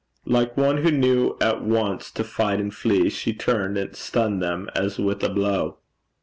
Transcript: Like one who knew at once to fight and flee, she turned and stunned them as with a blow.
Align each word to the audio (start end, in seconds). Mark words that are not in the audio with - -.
Like 0.25 0.57
one 0.57 0.77
who 0.77 0.89
knew 0.89 1.37
at 1.39 1.61
once 1.63 2.09
to 2.13 2.23
fight 2.23 2.59
and 2.59 2.73
flee, 2.73 3.07
she 3.11 3.33
turned 3.35 3.77
and 3.77 3.95
stunned 3.95 4.41
them 4.41 4.67
as 4.73 4.97
with 4.97 5.23
a 5.23 5.29
blow. 5.29 5.77